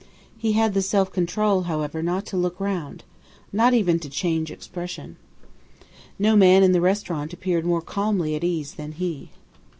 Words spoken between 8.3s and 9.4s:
at ease than he.